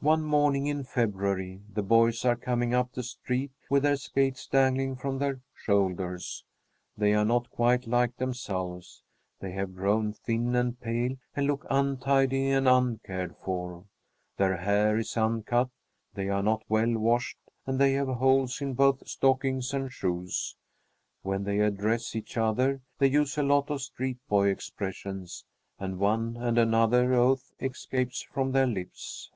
[0.00, 4.96] One morning in February, the boys are coming up the street with their skates dangling
[4.96, 6.44] from their shoulders.
[6.96, 9.04] They are not quite like themselves.
[9.38, 13.84] They have grown thin and pale and look untidy and uncared for.
[14.38, 15.68] Their hair is uncut;
[16.14, 20.56] they are not well washed and they have holes in both stockings and shoes.
[21.22, 25.44] When they address each other, they use a lot of street boy expressions,
[25.78, 29.30] and one and another oath escapes from their lips.